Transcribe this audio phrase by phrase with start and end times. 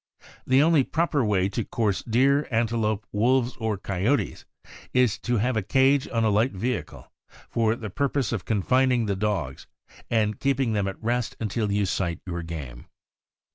[0.47, 4.45] The only proper way to course deer, ante lopes, wolves, or coyotes
[4.93, 7.11] is to have a cage on a light vehicle,
[7.51, 9.67] for the purpose of confining the dogs
[10.09, 12.87] and keeping them at rest until you sight your game.